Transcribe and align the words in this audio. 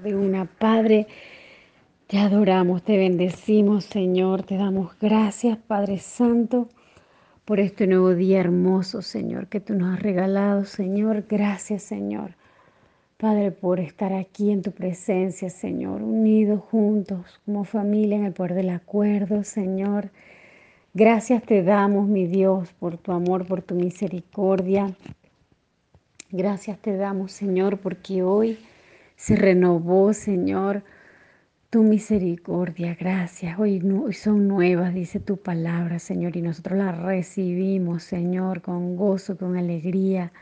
de 0.00 0.14
una 0.14 0.44
Padre. 0.44 1.06
Te 2.06 2.18
adoramos, 2.18 2.82
te 2.82 2.96
bendecimos, 2.96 3.84
Señor. 3.84 4.44
Te 4.44 4.56
damos 4.56 4.96
gracias, 5.00 5.58
Padre 5.58 5.98
Santo, 5.98 6.68
por 7.44 7.58
este 7.58 7.86
nuevo 7.86 8.14
día 8.14 8.38
hermoso, 8.40 9.02
Señor, 9.02 9.48
que 9.48 9.60
tú 9.60 9.74
nos 9.74 9.94
has 9.94 10.02
regalado, 10.02 10.64
Señor. 10.64 11.24
Gracias, 11.28 11.82
Señor. 11.82 12.34
Padre, 13.16 13.50
por 13.50 13.80
estar 13.80 14.12
aquí 14.12 14.52
en 14.52 14.62
tu 14.62 14.70
presencia, 14.70 15.50
Señor, 15.50 16.02
unidos 16.02 16.60
juntos 16.70 17.40
como 17.44 17.64
familia 17.64 18.16
en 18.16 18.26
el 18.26 18.32
poder 18.32 18.54
del 18.54 18.70
acuerdo, 18.70 19.42
Señor. 19.42 20.10
Gracias 20.94 21.42
te 21.42 21.64
damos, 21.64 22.06
mi 22.06 22.26
Dios, 22.26 22.72
por 22.78 22.98
tu 22.98 23.10
amor, 23.10 23.46
por 23.46 23.62
tu 23.62 23.74
misericordia. 23.74 24.94
Gracias 26.30 26.78
te 26.78 26.96
damos, 26.96 27.32
Señor, 27.32 27.78
porque 27.78 28.22
hoy 28.22 28.58
se 29.18 29.34
renovó, 29.34 30.12
Señor, 30.12 30.84
tu 31.70 31.82
misericordia. 31.82 32.96
Gracias. 32.98 33.58
Hoy, 33.58 33.82
son 34.12 34.46
nuevas, 34.46 34.94
dice 34.94 35.18
tu 35.18 35.38
palabra, 35.38 35.98
Señor, 35.98 36.36
y 36.36 36.42
nosotros 36.42 36.78
las 36.78 36.96
recibimos, 36.96 38.04
Señor, 38.04 38.62
con 38.62 38.96
gozo, 38.96 39.36
con 39.36 39.56
alegría. 39.56 40.32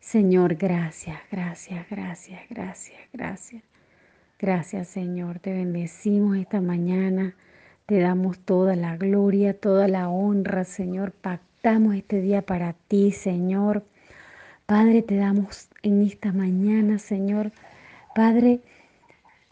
Señor, 0.00 0.56
gracias, 0.56 1.20
gracias, 1.30 1.86
gracias, 1.88 2.40
gracias, 2.50 2.98
gracias. 3.12 3.62
Gracias, 4.40 4.88
Señor. 4.88 5.38
Te 5.38 5.52
bendecimos 5.52 6.36
esta 6.36 6.60
mañana. 6.60 7.36
Te 7.86 8.00
damos 8.00 8.40
toda 8.40 8.74
la 8.74 8.96
gloria, 8.96 9.56
toda 9.56 9.86
la 9.86 10.08
honra, 10.08 10.64
Señor. 10.64 11.12
Pactamos 11.12 11.94
este 11.94 12.20
día 12.20 12.42
para 12.42 12.72
ti, 12.72 13.12
Señor. 13.12 13.84
Padre, 14.66 15.02
te 15.02 15.14
damos 15.14 15.68
en 15.84 16.02
esta 16.02 16.32
mañana, 16.32 16.98
Señor, 16.98 17.52
Padre, 18.14 18.60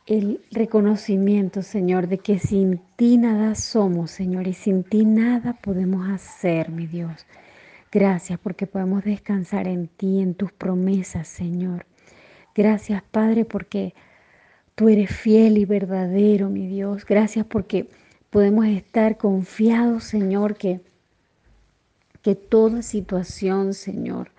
el 0.06 0.42
reconocimiento, 0.50 1.62
Señor, 1.62 2.08
de 2.08 2.18
que 2.18 2.38
sin 2.38 2.80
ti 2.96 3.16
nada 3.16 3.54
somos, 3.54 4.10
Señor, 4.10 4.48
y 4.48 4.54
sin 4.54 4.82
ti 4.82 5.04
nada 5.04 5.54
podemos 5.54 6.08
hacer, 6.08 6.70
mi 6.70 6.86
Dios. 6.86 7.26
Gracias 7.92 8.38
porque 8.38 8.66
podemos 8.66 9.04
descansar 9.04 9.66
en 9.66 9.88
ti, 9.88 10.20
en 10.20 10.34
tus 10.34 10.52
promesas, 10.52 11.28
Señor. 11.28 11.86
Gracias, 12.54 13.02
Padre, 13.10 13.44
porque 13.44 13.94
tú 14.74 14.88
eres 14.88 15.10
fiel 15.10 15.58
y 15.58 15.64
verdadero, 15.64 16.50
mi 16.50 16.66
Dios. 16.66 17.04
Gracias 17.04 17.46
porque 17.46 17.88
podemos 18.30 18.66
estar 18.66 19.16
confiados, 19.16 20.04
Señor, 20.04 20.56
que, 20.56 20.80
que 22.22 22.34
toda 22.34 22.82
situación, 22.82 23.74
Señor, 23.74 24.30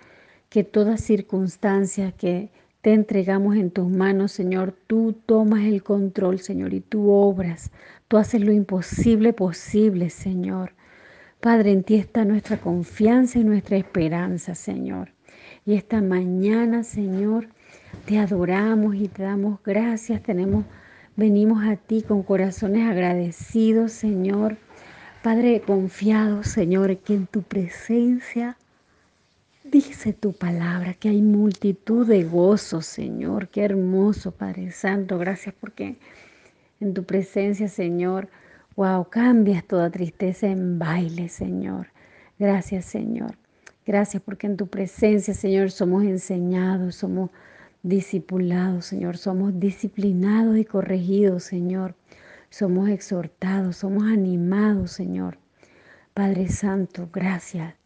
que 0.50 0.64
toda 0.64 0.98
circunstancia 0.98 2.12
que 2.12 2.50
te 2.82 2.94
entregamos 2.94 3.56
en 3.56 3.70
tus 3.70 3.88
manos, 3.88 4.32
Señor. 4.32 4.74
Tú 4.88 5.14
tomas 5.26 5.62
el 5.62 5.84
control, 5.84 6.40
Señor, 6.40 6.74
y 6.74 6.82
tú 6.82 7.12
obras. 7.12 7.72
Tú 8.08 8.18
haces 8.18 8.42
lo 8.42 8.52
imposible 8.52 9.34
posible, 9.34 10.10
Señor. 10.10 10.74
Padre, 11.40 11.72
en 11.72 11.84
ti 11.84 11.96
está 11.96 12.26
nuestra 12.26 12.58
confianza 12.58 13.40
y 13.40 13.44
nuestra 13.44 13.78
esperanza, 13.78 14.56
Señor. 14.56 15.12
Y 15.66 15.76
esta 15.76 16.02
mañana, 16.02 16.84
Señor, 16.84 17.50
te 18.06 18.18
adoramos 18.18 18.96
y 18.96 19.08
te 19.08 19.24
damos 19.24 19.60
gracias. 19.64 20.24
Tenemos, 20.24 20.66
venimos 21.16 21.64
a 21.64 21.76
ti 21.76 22.02
con 22.02 22.24
corazones 22.24 22.90
agradecidos, 22.90 23.92
Señor. 23.92 24.58
Padre, 25.22 25.62
confiados, 25.62 26.48
Señor, 26.48 26.98
que 26.98 27.14
en 27.14 27.28
tu 27.28 27.44
presencia 27.44 28.58
Dice 29.72 30.12
tu 30.12 30.34
palabra 30.34 30.96
que 30.96 31.08
hay 31.08 31.22
multitud 31.22 32.06
de 32.06 32.26
gozos, 32.26 32.86
Señor. 32.86 33.48
Qué 33.48 33.64
hermoso, 33.64 34.34
Padre 34.34 34.70
Santo. 34.72 35.18
Gracias 35.18 35.56
porque 35.58 35.98
en 36.82 36.94
tu 36.94 37.06
presencia, 37.06 37.70
Señor, 37.70 38.28
wow, 38.76 39.08
cambias 39.10 39.64
toda 39.64 39.90
tristeza 39.90 40.48
en 40.48 40.78
baile, 40.78 41.30
Señor. 41.30 41.88
Gracias, 42.38 42.84
Señor. 42.84 43.38
Gracias 43.86 44.22
porque 44.22 44.48
en 44.48 44.58
tu 44.58 44.68
presencia, 44.68 45.34
Señor, 45.34 45.72
somos 45.72 46.04
enseñados, 46.04 46.96
somos 46.96 47.30
discipulados, 47.82 48.88
Señor. 48.88 49.16
Somos 49.16 49.58
disciplinados 49.58 50.58
y 50.58 50.66
corregidos, 50.66 51.44
Señor. 51.44 51.96
Somos 52.50 52.90
exhortados, 52.90 53.78
somos 53.78 54.04
animados, 54.04 54.92
Señor. 54.92 55.38
Padre 56.14 56.50
Santo, 56.50 57.08
gracias. 57.14 57.81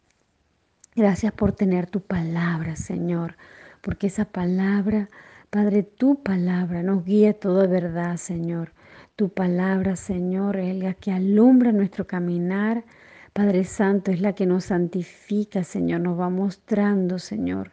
Gracias 0.96 1.30
por 1.34 1.52
tener 1.52 1.86
tu 1.86 2.00
palabra, 2.00 2.74
Señor, 2.74 3.36
porque 3.82 4.06
esa 4.06 4.24
palabra, 4.24 5.10
Padre, 5.50 5.82
tu 5.82 6.22
palabra 6.22 6.82
nos 6.82 7.04
guía 7.04 7.38
toda 7.38 7.66
verdad, 7.66 8.16
Señor. 8.16 8.72
Tu 9.14 9.28
palabra, 9.28 9.96
Señor, 9.96 10.56
es 10.56 10.74
la 10.74 10.94
que 10.94 11.12
alumbra 11.12 11.70
nuestro 11.70 12.06
caminar. 12.06 12.86
Padre 13.34 13.64
Santo, 13.64 14.10
es 14.10 14.22
la 14.22 14.34
que 14.34 14.46
nos 14.46 14.64
santifica, 14.64 15.64
Señor, 15.64 16.00
nos 16.00 16.18
va 16.18 16.30
mostrando, 16.30 17.18
Señor. 17.18 17.72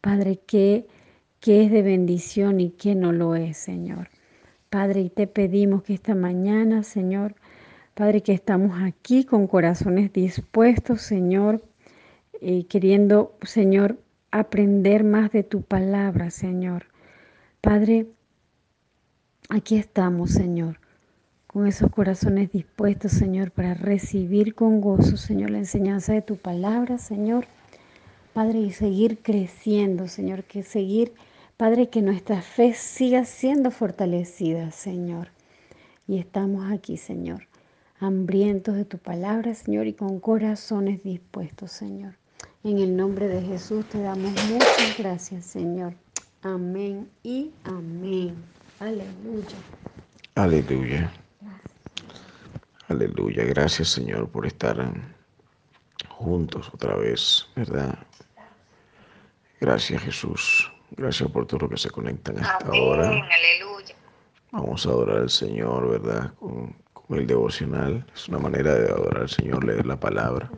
Padre, 0.00 0.38
qué, 0.46 0.86
qué 1.40 1.64
es 1.64 1.72
de 1.72 1.82
bendición 1.82 2.60
y 2.60 2.70
qué 2.70 2.94
no 2.94 3.10
lo 3.10 3.34
es, 3.34 3.56
Señor. 3.56 4.10
Padre, 4.68 5.00
y 5.00 5.10
te 5.10 5.26
pedimos 5.26 5.82
que 5.82 5.94
esta 5.94 6.14
mañana, 6.14 6.84
Señor, 6.84 7.34
Padre, 7.94 8.22
que 8.22 8.32
estamos 8.32 8.80
aquí 8.80 9.24
con 9.24 9.48
corazones 9.48 10.12
dispuestos, 10.12 11.02
Señor, 11.02 11.64
y 12.40 12.64
queriendo, 12.64 13.36
Señor, 13.42 13.98
aprender 14.30 15.04
más 15.04 15.30
de 15.32 15.42
tu 15.42 15.62
palabra, 15.62 16.30
Señor. 16.30 16.86
Padre, 17.60 18.06
aquí 19.48 19.76
estamos, 19.76 20.30
Señor, 20.30 20.78
con 21.46 21.66
esos 21.66 21.90
corazones 21.90 22.50
dispuestos, 22.52 23.12
Señor, 23.12 23.50
para 23.50 23.74
recibir 23.74 24.54
con 24.54 24.80
gozo, 24.80 25.16
Señor, 25.16 25.50
la 25.50 25.58
enseñanza 25.58 26.12
de 26.12 26.22
tu 26.22 26.36
palabra, 26.36 26.98
Señor. 26.98 27.46
Padre, 28.32 28.60
y 28.60 28.70
seguir 28.70 29.18
creciendo, 29.22 30.08
Señor, 30.08 30.44
que 30.44 30.62
seguir, 30.62 31.12
Padre, 31.56 31.88
que 31.88 32.00
nuestra 32.00 32.40
fe 32.40 32.72
siga 32.72 33.24
siendo 33.24 33.70
fortalecida, 33.70 34.70
Señor. 34.70 35.28
Y 36.06 36.18
estamos 36.18 36.70
aquí, 36.72 36.96
Señor, 36.96 37.48
hambrientos 37.98 38.76
de 38.76 38.84
tu 38.84 38.98
palabra, 38.98 39.54
Señor, 39.54 39.86
y 39.88 39.92
con 39.92 40.20
corazones 40.20 41.02
dispuestos, 41.02 41.72
Señor. 41.72 42.14
En 42.62 42.78
el 42.78 42.94
nombre 42.94 43.26
de 43.26 43.40
Jesús 43.40 43.86
te 43.86 44.02
damos 44.02 44.32
muchas 44.50 44.98
gracias, 44.98 45.46
Señor. 45.46 45.94
Amén 46.42 47.10
y 47.22 47.52
amén. 47.64 48.34
Aleluya. 48.78 49.56
Aleluya. 50.34 51.10
Aleluya. 52.88 53.44
Gracias, 53.44 53.88
Señor, 53.88 54.28
por 54.28 54.44
estar 54.46 54.92
juntos 56.10 56.70
otra 56.74 56.96
vez, 56.96 57.48
¿verdad? 57.56 57.98
Gracias, 59.58 60.02
Jesús. 60.02 60.70
Gracias 60.90 61.30
por 61.30 61.46
todo 61.46 61.60
lo 61.60 61.70
que 61.70 61.78
se 61.78 61.88
conectan 61.88 62.40
hasta 62.40 62.66
ahora. 62.66 63.08
Aleluya. 63.08 63.94
Vamos 64.52 64.84
a 64.84 64.90
adorar 64.90 65.16
al 65.16 65.30
Señor, 65.30 65.88
¿verdad? 65.88 66.34
Con, 66.34 66.76
con, 66.92 67.18
el 67.18 67.26
devocional. 67.26 68.04
Es 68.14 68.28
una 68.28 68.38
manera 68.38 68.74
de 68.74 68.90
adorar 68.90 69.22
al 69.22 69.30
Señor, 69.30 69.64
leer 69.64 69.86
la 69.86 69.98
palabra. 69.98 70.50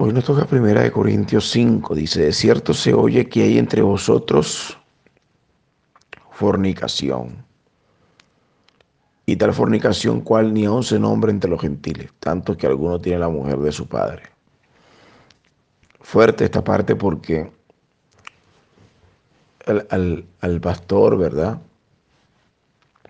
Hoy 0.00 0.12
nos 0.12 0.24
toca 0.24 0.46
primera 0.46 0.82
de 0.82 0.92
Corintios 0.92 1.50
5. 1.50 1.92
Dice, 1.96 2.22
de 2.22 2.32
cierto 2.32 2.72
se 2.72 2.94
oye 2.94 3.28
que 3.28 3.42
hay 3.42 3.58
entre 3.58 3.82
vosotros 3.82 4.78
fornicación. 6.30 7.44
Y 9.26 9.34
tal 9.34 9.52
fornicación 9.52 10.20
cual 10.20 10.54
ni 10.54 10.66
aún 10.66 10.84
se 10.84 11.00
nombra 11.00 11.32
entre 11.32 11.50
los 11.50 11.60
gentiles, 11.60 12.12
tanto 12.20 12.56
que 12.56 12.68
alguno 12.68 13.00
tiene 13.00 13.18
la 13.18 13.28
mujer 13.28 13.58
de 13.58 13.72
su 13.72 13.88
padre. 13.88 14.22
Fuerte 16.00 16.44
esta 16.44 16.62
parte 16.62 16.94
porque 16.94 17.50
al, 19.66 19.84
al, 19.90 20.24
al 20.40 20.60
pastor, 20.60 21.18
¿verdad? 21.18 21.60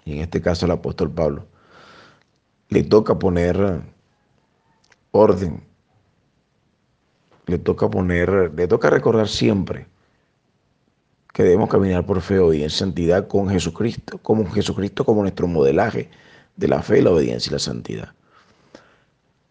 Y 0.07 0.15
en 0.15 0.21
este 0.21 0.41
caso 0.41 0.65
al 0.65 0.73
apóstol 0.73 1.11
Pablo, 1.11 1.45
le 2.71 2.83
toca 2.83 3.19
poner 3.19 3.83
orden 5.11 5.68
le 7.49 7.59
toca 7.59 7.89
poner, 7.91 8.53
le 8.55 8.69
toca 8.69 8.91
recordar 8.91 9.27
siempre 9.27 9.87
que 11.33 11.43
debemos 11.43 11.69
caminar 11.69 12.05
por 12.05 12.21
fe 12.21 12.39
y 12.57 12.63
en 12.63 12.71
santidad 12.71 13.27
con 13.27 13.49
Jesucristo, 13.49 14.19
como 14.19 14.49
Jesucristo 14.51 15.05
como 15.05 15.23
nuestro 15.23 15.47
modelaje 15.47 16.11
de 16.57 16.69
la 16.69 16.83
fe, 16.83 17.01
la 17.01 17.11
obediencia 17.11 17.51
y 17.51 17.53
la 17.53 17.59
santidad. 17.59 18.13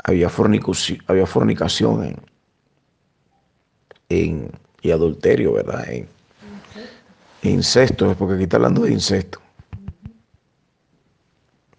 Había 0.04 0.30
fornicación, 0.30 1.00
había 1.08 1.26
fornicación 1.26 2.18
en, 4.10 4.52
y 4.82 4.92
adulterio, 4.92 5.54
¿verdad? 5.54 5.90
En, 5.90 6.08
incesto, 7.42 8.14
porque 8.16 8.36
aquí 8.36 8.44
está 8.44 8.58
hablando 8.58 8.82
de 8.82 8.92
incesto. 8.92 9.40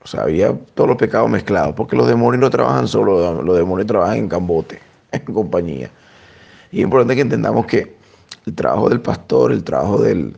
O 0.03 0.07
sea, 0.07 0.23
había 0.23 0.59
todos 0.75 0.89
los 0.89 0.97
pecados 0.97 1.29
mezclados, 1.29 1.75
porque 1.75 1.97
los 1.97 2.09
demonios 2.09 2.41
no 2.41 2.51
trabajan 2.51 2.89
solo, 2.89 3.43
los 3.43 3.57
demonios 3.57 3.87
trabajan 3.87 4.17
en 4.17 4.29
cambote, 4.29 4.81
en 5.13 5.35
compañía. 5.35 5.91
Y 6.71 6.79
es 6.79 6.85
importante 6.85 7.15
que 7.15 7.23
entendamos 7.23 7.67
que 7.67 7.97
el 8.47 8.55
trabajo 8.55 8.89
del 8.89 9.01
pastor, 9.01 9.53
el 9.53 9.65
trabajo 9.65 10.03
del, 10.03 10.37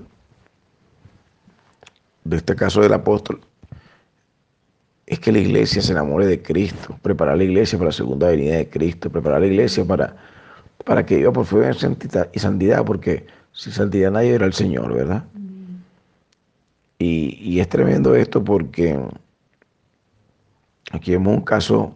de 2.25 2.37
este 2.37 2.55
caso 2.55 2.81
del 2.81 2.93
apóstol, 2.93 3.41
es 5.07 5.19
que 5.19 5.33
la 5.33 5.39
iglesia 5.41 5.83
se 5.83 5.91
enamore 5.91 6.27
de 6.27 6.41
Cristo, 6.41 6.97
preparar 7.03 7.37
la 7.37 7.45
iglesia 7.45 7.77
para 7.77 7.89
la 7.89 7.93
segunda 7.93 8.29
venida 8.29 8.57
de 8.57 8.69
Cristo, 8.69 9.11
preparar 9.11 9.41
la 9.41 9.49
iglesia 9.49 9.85
para, 9.85 10.17
para 10.85 11.05
que 11.05 11.17
viva 11.17 11.33
por 11.33 11.47
fe 11.47 11.71
y 12.33 12.39
santidad, 12.39 12.85
porque 12.85 13.27
sin 13.53 13.73
santidad 13.73 14.13
nadie 14.13 14.33
verá 14.33 14.47
al 14.47 14.53
Señor, 14.53 14.95
¿verdad? 14.95 15.25
Y, 16.99 17.39
y, 17.41 17.61
es 17.61 17.69
tremendo 17.69 18.15
esto 18.15 18.45
porque 18.45 19.01
aquí 20.93 21.13
vemos 21.13 21.35
un 21.35 21.43
caso 21.43 21.95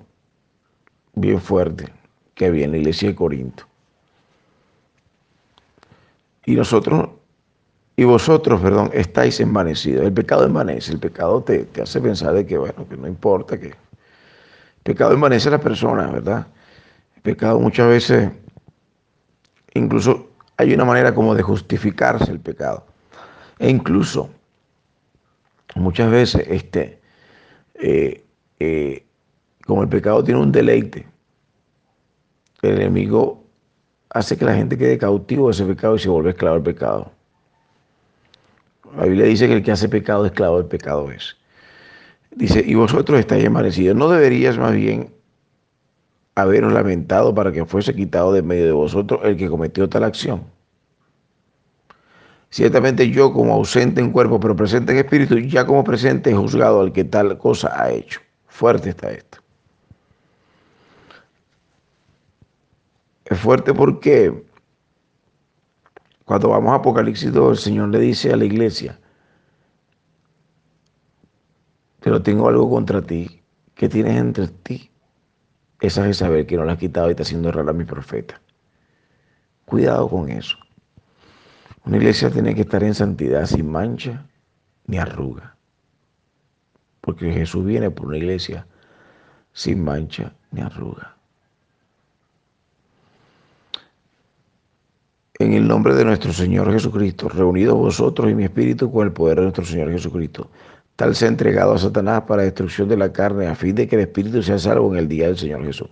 bien 1.14 1.40
fuerte 1.40 1.92
que 2.34 2.46
había 2.46 2.64
en 2.64 2.72
la 2.72 2.78
iglesia 2.78 3.10
de 3.10 3.14
Corinto. 3.14 3.64
Y 6.46 6.54
nosotros 6.54 7.08
y 7.96 8.04
vosotros, 8.04 8.60
perdón, 8.60 8.90
estáis 8.92 9.38
envanecidos. 9.38 10.04
El 10.04 10.12
pecado 10.12 10.44
envanece, 10.44 10.92
el 10.92 10.98
pecado 10.98 11.42
te, 11.42 11.68
hace 11.80 12.00
pensar 12.00 12.34
de 12.34 12.44
que, 12.44 12.58
bueno, 12.58 12.88
que 12.88 12.96
no 12.96 13.06
importa, 13.06 13.58
que 13.58 13.68
el 13.68 13.74
pecado 14.82 15.12
envanece 15.12 15.48
a 15.48 15.52
las 15.52 15.60
personas, 15.60 16.10
¿verdad? 16.10 16.46
El 17.16 17.22
pecado 17.22 17.60
muchas 17.60 17.88
veces, 17.88 18.30
incluso 19.74 20.28
hay 20.56 20.74
una 20.74 20.84
manera 20.84 21.14
como 21.14 21.34
de 21.34 21.42
justificarse 21.42 22.32
el 22.32 22.40
pecado. 22.40 22.84
E 23.60 23.70
incluso, 23.70 24.28
muchas 25.76 26.10
veces, 26.10 26.44
este, 26.48 27.00
eh, 27.74 28.24
eh, 28.58 29.06
como 29.64 29.82
el 29.82 29.88
pecado 29.88 30.24
tiene 30.24 30.40
un 30.40 30.50
deleite, 30.50 31.06
el 32.62 32.80
enemigo 32.80 33.43
hace 34.14 34.38
que 34.38 34.44
la 34.44 34.54
gente 34.54 34.78
quede 34.78 34.96
cautivo 34.96 35.48
de 35.48 35.52
ese 35.52 35.64
pecado 35.66 35.96
y 35.96 35.98
se 35.98 36.08
vuelve 36.08 36.30
esclavo 36.30 36.54
del 36.54 36.62
pecado. 36.62 37.10
La 38.96 39.04
Biblia 39.06 39.26
dice 39.26 39.48
que 39.48 39.54
el 39.54 39.62
que 39.62 39.72
hace 39.72 39.88
pecado, 39.88 40.24
esclavo 40.24 40.58
del 40.58 40.66
pecado 40.66 41.10
es. 41.10 41.36
Dice, 42.30 42.62
y 42.64 42.74
vosotros 42.74 43.18
estáis 43.18 43.44
amanecidos. 43.44 43.96
¿No 43.96 44.08
deberías 44.08 44.56
más 44.56 44.72
bien 44.72 45.12
haberos 46.36 46.72
lamentado 46.72 47.34
para 47.34 47.50
que 47.50 47.64
fuese 47.64 47.94
quitado 47.94 48.32
de 48.32 48.42
medio 48.42 48.66
de 48.66 48.72
vosotros 48.72 49.20
el 49.24 49.36
que 49.36 49.48
cometió 49.48 49.88
tal 49.88 50.04
acción? 50.04 50.44
Ciertamente 52.50 53.10
yo 53.10 53.32
como 53.32 53.52
ausente 53.52 54.00
en 54.00 54.12
cuerpo, 54.12 54.38
pero 54.38 54.54
presente 54.54 54.92
en 54.92 54.98
espíritu, 54.98 55.38
ya 55.38 55.66
como 55.66 55.82
presente 55.82 56.30
he 56.30 56.34
juzgado 56.34 56.80
al 56.80 56.92
que 56.92 57.02
tal 57.02 57.36
cosa 57.36 57.72
ha 57.76 57.90
hecho. 57.90 58.20
Fuerte 58.46 58.90
está 58.90 59.10
esto. 59.10 59.43
Es 63.34 63.40
fuerte 63.40 63.74
porque 63.74 64.46
cuando 66.24 66.50
vamos 66.50 66.70
a 66.70 66.76
Apocalipsis 66.76 67.32
2, 67.32 67.58
el 67.58 67.64
Señor 67.64 67.88
le 67.88 67.98
dice 67.98 68.32
a 68.32 68.36
la 68.36 68.44
iglesia, 68.44 69.00
pero 71.98 72.22
tengo 72.22 72.48
algo 72.48 72.70
contra 72.70 73.02
ti, 73.02 73.42
que 73.74 73.88
tienes 73.88 74.18
entre 74.18 74.46
ti? 74.46 74.88
Esa 75.80 76.08
es 76.08 76.18
saber 76.18 76.46
que 76.46 76.56
no 76.56 76.64
la 76.64 76.74
has 76.74 76.78
quitado 76.78 77.08
y 77.08 77.10
está 77.10 77.24
haciendo 77.24 77.48
errar 77.48 77.68
a 77.68 77.72
mi 77.72 77.84
profeta. 77.84 78.40
Cuidado 79.64 80.08
con 80.08 80.28
eso. 80.28 80.56
Una 81.84 81.96
iglesia 81.96 82.30
tiene 82.30 82.54
que 82.54 82.60
estar 82.60 82.84
en 82.84 82.94
santidad 82.94 83.46
sin 83.46 83.68
mancha 83.68 84.28
ni 84.86 84.98
arruga. 84.98 85.56
Porque 87.00 87.32
Jesús 87.32 87.64
viene 87.64 87.90
por 87.90 88.06
una 88.06 88.16
iglesia 88.16 88.64
sin 89.52 89.82
mancha 89.82 90.36
ni 90.52 90.60
arruga. 90.60 91.16
En 95.38 95.52
el 95.52 95.66
nombre 95.66 95.94
de 95.94 96.04
nuestro 96.04 96.32
Señor 96.32 96.72
Jesucristo, 96.72 97.28
reunidos 97.28 97.74
vosotros 97.74 98.30
y 98.30 98.34
mi 98.34 98.44
espíritu 98.44 98.90
con 98.90 99.06
el 99.06 99.12
poder 99.12 99.36
de 99.36 99.42
nuestro 99.42 99.64
Señor 99.64 99.90
Jesucristo. 99.90 100.50
Tal 100.96 101.16
se 101.16 101.24
ha 101.24 101.28
entregado 101.28 101.74
a 101.74 101.78
Satanás 101.78 102.22
para 102.22 102.44
destrucción 102.44 102.88
de 102.88 102.96
la 102.96 103.12
carne, 103.12 103.48
a 103.48 103.54
fin 103.56 103.74
de 103.74 103.88
que 103.88 103.96
el 103.96 104.02
espíritu 104.02 104.42
sea 104.42 104.58
salvo 104.58 104.92
en 104.92 105.00
el 105.00 105.08
día 105.08 105.26
del 105.26 105.36
Señor 105.36 105.64
Jesús. 105.64 105.88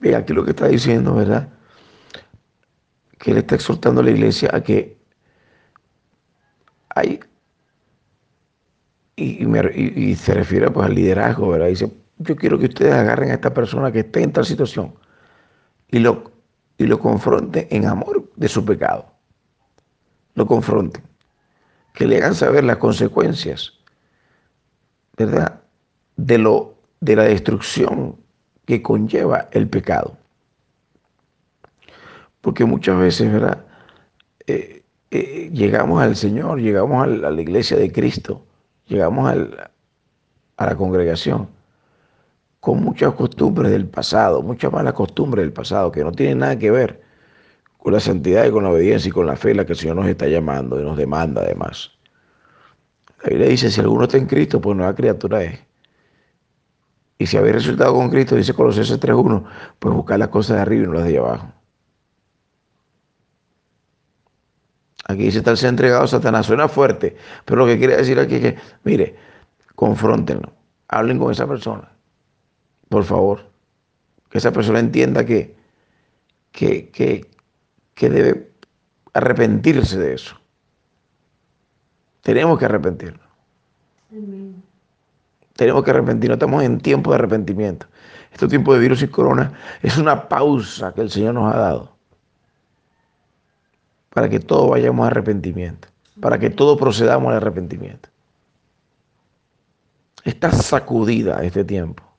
Ve 0.00 0.16
aquí 0.16 0.32
lo 0.32 0.44
que 0.44 0.50
está 0.50 0.66
diciendo, 0.66 1.14
¿verdad? 1.14 1.48
Que 3.18 3.30
él 3.30 3.36
está 3.36 3.54
exhortando 3.54 4.00
a 4.00 4.04
la 4.04 4.10
iglesia 4.10 4.50
a 4.52 4.60
que 4.60 4.96
hay, 6.88 7.20
y, 9.14 10.14
se 10.16 10.34
refiere 10.34 10.70
pues 10.72 10.86
al 10.86 10.94
liderazgo, 10.94 11.50
¿verdad? 11.50 11.68
Dice, 11.68 11.92
yo 12.18 12.34
quiero 12.34 12.58
que 12.58 12.66
ustedes 12.66 12.94
agarren 12.94 13.30
a 13.30 13.34
esta 13.34 13.54
persona 13.54 13.92
que 13.92 14.00
esté 14.00 14.24
en 14.24 14.32
tal 14.32 14.44
situación 14.44 14.92
y 15.88 16.00
lo 16.00 16.31
y 16.82 16.86
lo 16.86 16.98
confronten 16.98 17.66
en 17.70 17.86
amor 17.86 18.30
de 18.36 18.48
su 18.48 18.64
pecado. 18.64 19.06
Lo 20.34 20.46
confronten. 20.46 21.02
Que 21.94 22.06
le 22.06 22.16
hagan 22.16 22.34
saber 22.34 22.64
las 22.64 22.78
consecuencias, 22.78 23.74
¿verdad? 25.16 25.60
De, 26.16 26.38
lo, 26.38 26.74
de 27.00 27.16
la 27.16 27.24
destrucción 27.24 28.16
que 28.64 28.82
conlleva 28.82 29.48
el 29.52 29.68
pecado. 29.68 30.16
Porque 32.40 32.64
muchas 32.64 32.98
veces, 32.98 33.32
¿verdad? 33.32 33.64
Eh, 34.46 34.82
eh, 35.10 35.50
llegamos 35.52 36.02
al 36.02 36.16
Señor, 36.16 36.60
llegamos 36.60 37.04
a 37.04 37.06
la, 37.06 37.40
iglesia 37.40 37.76
de 37.76 37.92
Cristo, 37.92 38.44
llegamos 38.86 39.30
a 40.56 40.66
la 40.66 40.76
congregación 40.76 41.48
con 42.62 42.80
muchas 42.80 43.12
costumbres 43.14 43.72
del 43.72 43.88
pasado, 43.88 44.40
muchas 44.40 44.72
malas 44.72 44.92
costumbres 44.92 45.42
del 45.42 45.52
pasado 45.52 45.90
que 45.90 46.04
no 46.04 46.12
tienen 46.12 46.38
nada 46.38 46.56
que 46.56 46.70
ver 46.70 47.02
con 47.76 47.92
la 47.92 47.98
santidad 47.98 48.44
y 48.44 48.52
con 48.52 48.62
la 48.62 48.70
obediencia 48.70 49.08
y 49.08 49.10
con 49.10 49.26
la 49.26 49.34
fe 49.34 49.50
en 49.50 49.56
la 49.56 49.66
que 49.66 49.72
el 49.72 49.78
Señor 49.80 49.96
nos 49.96 50.06
está 50.06 50.28
llamando 50.28 50.80
y 50.80 50.84
nos 50.84 50.96
demanda 50.96 51.42
además. 51.42 51.90
La 53.24 53.30
Biblia 53.30 53.48
dice, 53.48 53.68
si 53.68 53.80
alguno 53.80 54.04
está 54.04 54.16
en 54.16 54.26
Cristo, 54.26 54.60
pues 54.60 54.76
nueva 54.76 54.94
criatura 54.94 55.42
es. 55.42 55.58
Y 57.18 57.26
si 57.26 57.36
habéis 57.36 57.56
resultado 57.56 57.94
con 57.94 58.08
Cristo, 58.08 58.36
dice 58.36 58.54
Colosenses 58.54 59.00
3.1, 59.00 59.44
pues 59.80 59.92
buscar 59.92 60.20
las 60.20 60.28
cosas 60.28 60.58
de 60.58 60.62
arriba 60.62 60.84
y 60.84 60.86
no 60.86 60.92
las 60.92 61.08
de 61.08 61.18
abajo. 61.18 61.52
Aquí 65.08 65.24
dice 65.24 65.42
tal 65.42 65.56
se 65.56 65.66
ha 65.66 65.70
entregado 65.70 66.04
a 66.04 66.06
Satanás. 66.06 66.46
Suena 66.46 66.68
fuerte, 66.68 67.16
pero 67.44 67.58
lo 67.58 67.66
que 67.66 67.76
quiere 67.76 67.96
decir 67.96 68.20
aquí 68.20 68.36
es 68.36 68.40
que, 68.40 68.56
mire, 68.84 69.16
confrontenlo, 69.74 70.52
hablen 70.86 71.18
con 71.18 71.32
esa 71.32 71.48
persona 71.48 71.92
por 72.92 73.04
favor. 73.04 73.40
Que 74.28 74.38
esa 74.38 74.52
persona 74.52 74.78
entienda 74.78 75.24
que, 75.24 75.56
que, 76.52 76.90
que, 77.94 78.10
debe 78.10 78.52
arrepentirse 79.14 79.98
de 79.98 80.14
eso. 80.14 80.36
Tenemos 82.20 82.58
que 82.58 82.66
arrepentirnos. 82.66 83.26
Tenemos 85.56 85.82
que 85.82 85.90
arrepentirnos. 85.90 86.36
Estamos 86.36 86.62
en 86.62 86.80
tiempo 86.80 87.10
de 87.10 87.16
arrepentimiento. 87.16 87.86
Este 88.30 88.46
tiempo 88.46 88.74
de 88.74 88.80
virus 88.80 89.02
y 89.02 89.08
corona 89.08 89.52
es 89.82 89.96
una 89.96 90.28
pausa 90.28 90.92
que 90.94 91.00
el 91.00 91.10
Señor 91.10 91.34
nos 91.34 91.52
ha 91.52 91.58
dado 91.58 91.96
para 94.10 94.28
que 94.28 94.40
todos 94.40 94.68
vayamos 94.68 95.04
a 95.04 95.06
arrepentimiento, 95.06 95.88
para 96.20 96.38
que 96.38 96.50
todos 96.50 96.78
procedamos 96.78 97.30
al 97.30 97.38
arrepentimiento. 97.38 98.10
Está 100.24 100.52
sacudida 100.52 101.42
este 101.42 101.64
tiempo 101.64 102.11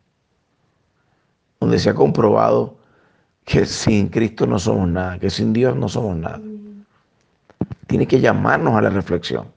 donde 1.64 1.80
se 1.80 1.90
ha 1.90 1.96
comprobado 1.96 2.76
que 3.46 3.66
sin 3.66 4.10
Cristo 4.10 4.46
no 4.46 4.60
somos 4.60 4.90
nada, 4.90 5.18
que 5.18 5.30
sin 5.30 5.54
Dios 5.54 5.78
no 5.78 5.88
somos 5.88 6.18
nada. 6.18 6.42
Tiene 7.88 8.06
que 8.06 8.20
llamarnos 8.20 8.76
a 8.76 8.82
la 8.82 8.90
reflexión. 8.90 9.48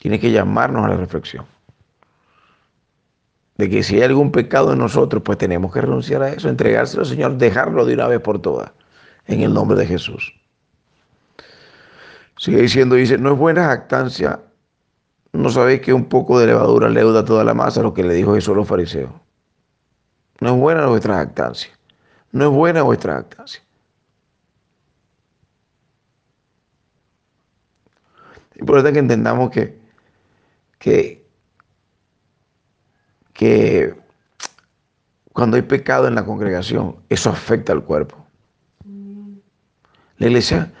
Tiene 0.00 0.20
que 0.20 0.30
llamarnos 0.30 0.84
a 0.84 0.88
la 0.88 0.96
reflexión. 0.96 1.46
De 3.56 3.68
que 3.68 3.82
si 3.82 3.96
hay 3.96 4.02
algún 4.02 4.30
pecado 4.30 4.72
en 4.72 4.78
nosotros, 4.78 5.20
pues 5.24 5.36
tenemos 5.36 5.72
que 5.72 5.80
renunciar 5.80 6.22
a 6.22 6.28
eso, 6.30 6.48
entregárselo 6.48 7.02
al 7.02 7.08
Señor, 7.08 7.36
dejarlo 7.38 7.84
de 7.84 7.94
una 7.94 8.06
vez 8.06 8.20
por 8.20 8.40
todas, 8.40 8.70
en 9.26 9.40
el 9.42 9.52
nombre 9.52 9.76
de 9.76 9.86
Jesús. 9.86 10.32
Sigue 12.36 12.62
diciendo, 12.62 12.94
dice, 12.94 13.18
no 13.18 13.32
es 13.32 13.38
buena 13.38 13.64
jactancia 13.64 14.40
¿No 15.32 15.48
sabéis 15.48 15.80
que 15.80 15.94
un 15.94 16.04
poco 16.04 16.38
de 16.38 16.46
levadura 16.46 16.90
leuda 16.90 17.24
toda 17.24 17.42
la 17.42 17.54
masa? 17.54 17.82
Lo 17.82 17.94
que 17.94 18.02
le 18.02 18.14
dijo 18.14 18.34
Jesús 18.34 18.52
a 18.52 18.56
los 18.56 18.68
fariseos. 18.68 19.10
No 20.40 20.54
es 20.54 20.60
buena 20.60 20.86
vuestra 20.86 21.14
jactancia. 21.14 21.72
No 22.32 22.44
es 22.44 22.50
buena 22.50 22.82
vuestra 22.82 23.14
jactancia. 23.14 23.62
Es 28.52 28.60
importante 28.60 28.92
que 28.92 28.98
entendamos 28.98 29.50
que, 29.50 29.80
que, 30.78 31.26
que 33.32 33.94
cuando 35.32 35.56
hay 35.56 35.62
pecado 35.62 36.06
en 36.06 36.14
la 36.14 36.26
congregación, 36.26 36.96
eso 37.08 37.30
afecta 37.30 37.72
al 37.72 37.84
cuerpo. 37.84 38.22
La 40.18 40.26
iglesia 40.26 40.72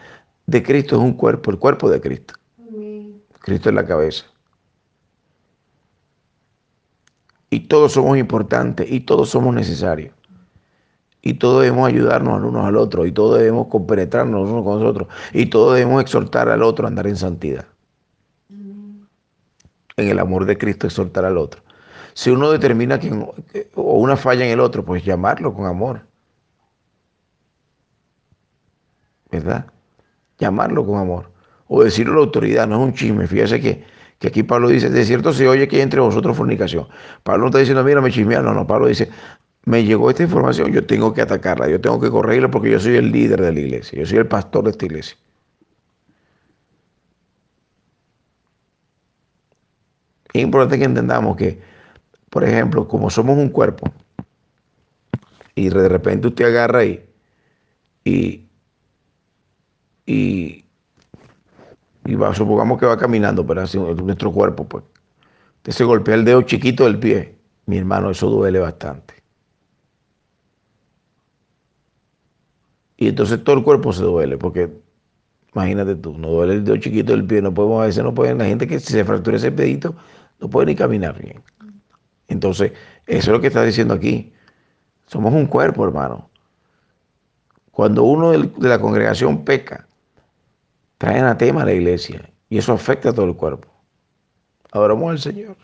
de 0.46 0.62
Cristo 0.62 0.96
es 0.96 1.02
un 1.02 1.14
cuerpo, 1.14 1.50
el 1.50 1.58
cuerpo 1.58 1.88
de 1.90 2.00
Cristo. 2.00 2.34
Cristo 3.40 3.70
es 3.70 3.74
la 3.74 3.86
cabeza. 3.86 4.31
Y 7.52 7.60
todos 7.60 7.92
somos 7.92 8.16
importantes 8.16 8.90
y 8.90 9.00
todos 9.00 9.28
somos 9.28 9.54
necesarios. 9.54 10.14
Y 11.20 11.34
todos 11.34 11.62
debemos 11.62 11.86
ayudarnos 11.86 12.38
al 12.38 12.46
unos 12.46 12.64
al 12.64 12.78
otro. 12.78 13.04
Y 13.04 13.12
todos 13.12 13.38
debemos 13.38 13.66
compenetrarnos 13.66 14.48
unos 14.48 14.64
con 14.64 14.80
los 14.80 14.88
otros. 14.88 15.08
Y 15.34 15.44
todos 15.44 15.74
debemos 15.74 16.00
exhortar 16.00 16.48
al 16.48 16.62
otro 16.62 16.86
a 16.86 16.88
andar 16.88 17.06
en 17.06 17.16
santidad. 17.16 17.66
en 18.48 20.08
el 20.08 20.18
amor 20.18 20.46
de 20.46 20.56
Cristo 20.56 20.86
exhortar 20.86 21.26
al 21.26 21.36
otro. 21.36 21.60
Si 22.14 22.30
uno 22.30 22.50
determina 22.50 22.98
que 22.98 23.70
o 23.74 23.98
una 23.98 24.16
falla 24.16 24.46
en 24.46 24.52
el 24.52 24.60
otro, 24.60 24.82
pues 24.82 25.04
llamarlo 25.04 25.52
con 25.52 25.66
amor. 25.66 26.06
¿Verdad? 29.30 29.66
Llamarlo 30.38 30.86
con 30.86 30.98
amor. 30.98 31.30
O 31.68 31.84
decirlo 31.84 32.14
a 32.14 32.16
la 32.16 32.22
autoridad, 32.22 32.66
no 32.66 32.76
es 32.76 32.82
un 32.82 32.94
chisme. 32.94 33.26
Fíjese 33.26 33.60
que, 33.60 33.84
que 34.22 34.28
aquí 34.28 34.44
Pablo 34.44 34.68
dice, 34.68 34.88
de 34.88 35.04
cierto 35.04 35.32
se 35.32 35.48
oye 35.48 35.66
que 35.66 35.74
hay 35.74 35.82
entre 35.82 35.98
vosotros 35.98 36.36
fornicación. 36.36 36.86
Pablo 37.24 37.40
no 37.40 37.46
está 37.46 37.58
diciendo, 37.58 37.82
mira, 37.82 38.00
me 38.00 38.12
chismea. 38.12 38.40
No, 38.40 38.54
no, 38.54 38.64
Pablo 38.68 38.86
dice, 38.86 39.10
me 39.64 39.82
llegó 39.82 40.10
esta 40.10 40.22
información, 40.22 40.70
yo 40.70 40.86
tengo 40.86 41.12
que 41.12 41.22
atacarla, 41.22 41.68
yo 41.68 41.80
tengo 41.80 41.98
que 41.98 42.08
corregirla 42.08 42.48
porque 42.48 42.70
yo 42.70 42.78
soy 42.78 42.94
el 42.94 43.10
líder 43.10 43.42
de 43.42 43.52
la 43.52 43.58
iglesia, 43.58 43.98
yo 43.98 44.06
soy 44.06 44.18
el 44.18 44.28
pastor 44.28 44.62
de 44.62 44.70
esta 44.70 44.86
iglesia. 44.86 45.16
Es 50.32 50.40
importante 50.40 50.78
que 50.78 50.84
entendamos 50.84 51.36
que, 51.36 51.60
por 52.30 52.44
ejemplo, 52.44 52.86
como 52.86 53.10
somos 53.10 53.36
un 53.36 53.48
cuerpo, 53.48 53.92
y 55.56 55.68
de 55.68 55.88
repente 55.88 56.28
usted 56.28 56.44
agarra 56.44 56.78
ahí 56.78 57.04
y, 58.04 58.46
y, 60.06 60.61
y 62.04 62.14
va, 62.14 62.34
supongamos 62.34 62.78
que 62.78 62.86
va 62.86 62.96
caminando, 62.96 63.46
pero 63.46 63.62
así 63.62 63.78
nuestro 63.78 64.32
cuerpo, 64.32 64.64
pues. 64.64 64.84
Usted 65.58 65.72
se 65.72 65.84
golpea 65.84 66.16
el 66.16 66.24
dedo 66.24 66.42
chiquito 66.42 66.84
del 66.84 66.98
pie. 66.98 67.38
Mi 67.66 67.78
hermano, 67.78 68.10
eso 68.10 68.28
duele 68.28 68.58
bastante. 68.58 69.14
Y 72.96 73.08
entonces 73.08 73.42
todo 73.44 73.56
el 73.56 73.64
cuerpo 73.64 73.92
se 73.92 74.02
duele, 74.02 74.36
porque 74.36 74.72
imagínate 75.54 75.94
tú, 75.96 76.18
no 76.18 76.28
duele 76.28 76.54
el 76.54 76.64
dedo 76.64 76.76
chiquito 76.78 77.12
del 77.12 77.24
pie, 77.24 77.42
no 77.42 77.54
podemos, 77.54 77.82
a 77.82 77.86
veces 77.86 78.02
no 78.02 78.14
pueden, 78.14 78.38
la 78.38 78.46
gente 78.46 78.66
que 78.66 78.80
se 78.80 79.04
fractura 79.04 79.36
ese 79.36 79.52
pedito 79.52 79.94
no 80.40 80.50
puede 80.50 80.66
ni 80.66 80.74
caminar 80.74 81.20
bien. 81.20 81.42
Entonces, 82.28 82.72
eso 83.06 83.30
es 83.30 83.34
lo 83.34 83.40
que 83.40 83.48
está 83.48 83.62
diciendo 83.62 83.94
aquí. 83.94 84.32
Somos 85.06 85.32
un 85.32 85.46
cuerpo, 85.46 85.84
hermano. 85.84 86.30
Cuando 87.70 88.04
uno 88.04 88.30
de 88.32 88.68
la 88.68 88.80
congregación 88.80 89.44
peca, 89.44 89.86
trae 91.02 91.18
anatema 91.18 91.62
a 91.62 91.64
la 91.64 91.72
iglesia 91.72 92.30
y 92.48 92.58
eso 92.58 92.72
afecta 92.72 93.08
a 93.08 93.12
todo 93.12 93.26
el 93.26 93.34
cuerpo. 93.34 93.68
Adoramos 94.70 95.10
al 95.10 95.18
Señor. 95.18 95.56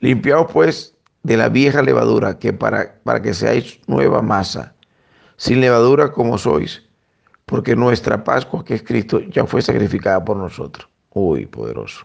Limpiaos 0.00 0.52
pues 0.52 0.94
de 1.22 1.38
la 1.38 1.48
vieja 1.48 1.80
levadura, 1.80 2.38
que 2.38 2.52
para, 2.52 3.00
para 3.02 3.22
que 3.22 3.32
seáis 3.32 3.80
nueva 3.86 4.20
masa, 4.20 4.74
sin 5.38 5.62
levadura 5.62 6.12
como 6.12 6.36
sois, 6.36 6.82
porque 7.46 7.74
nuestra 7.74 8.24
Pascua, 8.24 8.62
que 8.62 8.74
es 8.74 8.82
Cristo, 8.82 9.20
ya 9.20 9.46
fue 9.46 9.62
sacrificada 9.62 10.22
por 10.22 10.36
nosotros. 10.36 10.86
Uy, 11.14 11.46
poderoso. 11.46 12.04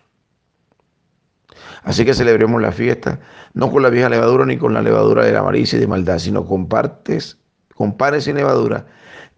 Así 1.83 2.05
que 2.05 2.13
celebremos 2.13 2.61
la 2.61 2.71
fiesta, 2.71 3.19
no 3.53 3.69
con 3.69 3.83
la 3.83 3.89
vieja 3.89 4.07
levadura 4.07 4.45
ni 4.45 4.57
con 4.57 4.73
la 4.73 4.81
levadura 4.81 5.25
de 5.25 5.33
la 5.33 5.43
malicia 5.43 5.75
y 5.75 5.81
de 5.81 5.87
maldad, 5.87 6.19
sino 6.19 6.45
con 6.45 6.69
partes, 6.69 7.41
con 7.75 7.97
panes 7.97 8.25
y 8.27 8.31
levadura 8.31 8.85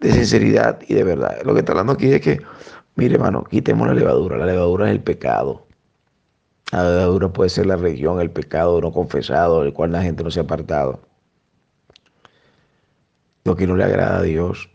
de 0.00 0.12
sinceridad 0.12 0.80
y 0.86 0.94
de 0.94 1.04
verdad. 1.04 1.38
Lo 1.44 1.54
que 1.54 1.60
está 1.60 1.72
hablando 1.72 1.92
aquí 1.92 2.12
es 2.12 2.20
que, 2.20 2.40
mire 2.94 3.14
hermano, 3.14 3.44
quitemos 3.44 3.86
la 3.86 3.94
levadura. 3.94 4.36
La 4.36 4.46
levadura 4.46 4.86
es 4.86 4.92
el 4.92 5.02
pecado. 5.02 5.66
La 6.72 6.88
levadura 6.88 7.32
puede 7.32 7.50
ser 7.50 7.66
la 7.66 7.76
religión, 7.76 8.20
el 8.20 8.30
pecado 8.30 8.80
no 8.80 8.92
confesado, 8.92 9.62
del 9.62 9.72
cual 9.72 9.92
la 9.92 10.02
gente 10.02 10.24
no 10.24 10.30
se 10.30 10.40
ha 10.40 10.42
apartado. 10.42 11.00
Lo 13.44 13.54
que 13.54 13.66
no 13.66 13.76
le 13.76 13.84
agrada 13.84 14.18
a 14.18 14.22
Dios. 14.22 14.68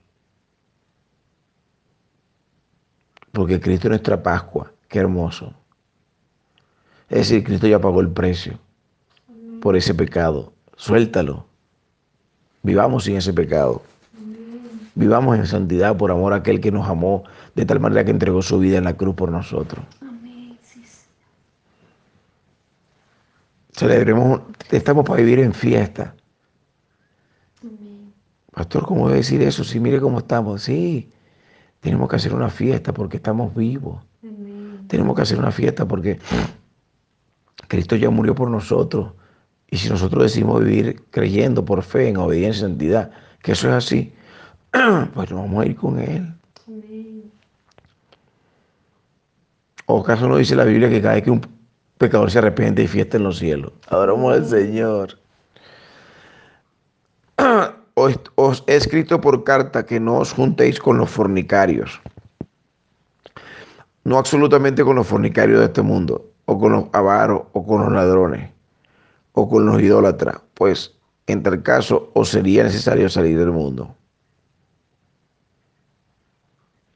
Porque 3.34 3.60
Cristo 3.60 3.88
es 3.88 3.92
nuestra 3.92 4.24
Pascua. 4.24 4.72
Qué 4.88 5.00
hermoso. 5.00 5.54
Es 7.10 7.30
decir, 7.30 7.44
Cristo 7.44 7.68
ya 7.68 7.80
pagó 7.80 8.00
el 8.00 8.10
precio 8.10 8.58
por 9.62 9.76
ese 9.76 9.94
pecado. 9.94 10.54
Suéltalo. 10.78 11.46
Vivamos 12.64 13.04
sin 13.04 13.18
ese 13.18 13.34
pecado. 13.34 13.82
Vivamos 14.96 15.38
en 15.38 15.48
santidad 15.48 15.96
por 15.96 16.12
amor 16.12 16.34
a 16.34 16.38
aquel 16.38 16.60
que 16.60 16.72
nos 16.72 16.88
amó 16.88 17.24
de 17.56 17.66
tal 17.66 17.80
manera 17.80 18.04
que 18.04 18.12
entregó 18.12 18.42
su 18.42 18.60
vida 18.60 18.78
en 18.78 18.84
la 18.84 18.94
cruz 18.96 19.16
por 19.16 19.32
nosotros. 19.32 19.86
Celebremos, 23.72 24.42
estamos 24.70 25.06
para 25.06 25.22
vivir 25.22 25.40
en 25.40 25.54
fiesta. 25.54 26.14
Pastor, 28.52 28.86
¿cómo 28.86 29.02
voy 29.04 29.14
a 29.14 29.16
decir 29.16 29.42
eso? 29.42 29.64
Sí, 29.64 29.80
mire 29.80 30.02
cómo 30.02 30.20
estamos. 30.20 30.64
Sí, 30.64 31.10
tenemos 31.80 32.10
que 32.10 32.18
hacer 32.18 32.34
una 32.34 32.50
fiesta 32.50 32.94
porque 32.94 33.18
estamos 33.18 33.56
vivos. 33.56 34.04
Tenemos 34.88 35.16
que 35.16 35.22
hacer 35.22 35.40
una 35.40 35.52
fiesta 35.52 35.88
porque 35.88 36.20
Cristo 37.70 37.96
ya 37.96 38.10
murió 38.10 38.36
por 38.36 38.50
nosotros. 38.50 39.14
Y 39.70 39.78
si 39.78 39.90
nosotros 39.90 40.24
decimos 40.24 40.62
vivir 40.64 41.04
creyendo 41.10 41.64
por 41.64 41.82
fe, 41.82 42.10
en 42.10 42.18
obediencia, 42.18 42.66
en 42.66 42.72
santidad, 42.72 43.12
que 43.42 43.54
eso 43.54 43.70
es 43.70 43.74
así, 43.74 44.14
pues 45.14 45.30
nos 45.32 45.42
vamos 45.42 45.64
a 45.64 45.68
ir 45.68 45.76
con 45.76 46.00
Él. 46.00 46.34
¿O 49.86 50.00
acaso 50.00 50.28
no 50.28 50.38
dice 50.38 50.56
la 50.56 50.64
Biblia 50.64 50.90
que 50.90 51.02
cada 51.02 51.16
vez 51.16 51.24
que 51.24 51.32
un 51.32 51.42
pecador 51.98 52.32
se 52.32 52.38
arrepiente 52.40 52.84
y 52.84 52.88
fiesta 52.88 53.18
en 53.18 53.24
los 53.24 53.40
cielos? 53.40 53.74
Adoramos 53.90 54.34
al 54.34 54.46
Señor. 54.46 55.20
Os, 57.94 58.18
os, 58.36 58.64
he 58.68 58.78
escrito 58.78 59.20
por 59.20 59.44
carta 59.44 59.86
que 59.86 60.00
no 60.00 60.20
os 60.20 60.32
juntéis 60.32 60.80
con 60.80 60.98
los 60.98 61.10
fornicarios. 61.10 62.00
No 64.06 64.18
absolutamente 64.18 64.86
con 64.86 64.96
los 64.96 65.06
fornicarios 65.06 65.60
de 65.60 65.66
este 65.66 65.82
mundo, 65.82 66.26
o 66.46 66.58
con 66.58 66.72
los 66.72 66.86
avaros, 66.94 67.44
o 67.52 67.68
con 67.68 67.84
los 67.84 67.92
ladrones, 67.92 68.50
o 69.34 69.50
con 69.50 69.66
los 69.66 69.82
idólatras, 69.82 70.38
pues 70.54 70.96
en 71.28 71.44
tal 71.44 71.62
caso 71.64 72.10
os 72.14 72.30
sería 72.30 72.64
necesario 72.64 73.10
salir 73.10 73.38
del 73.38 73.52
mundo. 73.52 73.94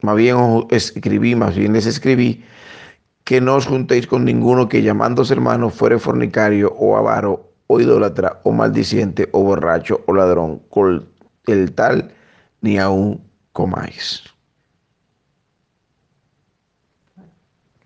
Más 0.01 0.15
bien 0.15 0.35
os 0.35 0.65
escribí, 0.69 1.35
más 1.35 1.55
bien 1.55 1.73
les 1.73 1.85
escribí, 1.85 2.43
que 3.23 3.41
no 3.41 3.55
os 3.55 3.65
juntéis 3.65 4.07
con 4.07 4.23
ninguno 4.25 4.69
que 4.69 4.83
llamándose 4.83 5.33
hermano 5.33 5.69
fuere 5.69 5.97
fornicario 5.99 6.73
o 6.77 6.95
avaro 6.95 7.51
o 7.67 7.79
idólatra 7.79 8.39
o 8.43 8.51
maldiciente 8.51 9.29
o 9.31 9.43
borracho 9.43 10.01
o 10.05 10.13
ladrón, 10.13 10.61
con 10.69 11.09
el 11.47 11.71
tal 11.73 12.13
ni 12.61 12.77
aún 12.77 13.23
comáis. 13.51 14.23